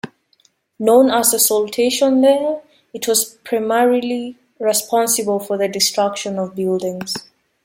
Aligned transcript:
Known 0.79 1.11
as 1.11 1.29
the 1.29 1.37
saltation 1.37 2.23
layer, 2.23 2.61
it 2.91 3.07
was 3.07 3.35
primarily 3.43 4.35
responsible 4.57 5.39
for 5.39 5.59
the 5.59 5.67
destruction 5.67 6.39
of 6.39 6.55
buildings. 6.55 7.13